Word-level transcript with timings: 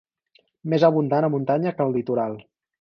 Més 0.73 0.85
abundant 0.89 1.29
a 1.29 1.31
muntanya 1.35 1.77
que 1.77 1.87
al 1.89 1.97
litoral. 2.01 2.43